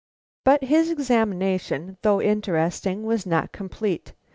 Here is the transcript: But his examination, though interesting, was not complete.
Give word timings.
But 0.43 0.63
his 0.63 0.89
examination, 0.89 1.97
though 2.01 2.19
interesting, 2.19 3.03
was 3.03 3.27
not 3.27 3.51
complete. 3.51 4.13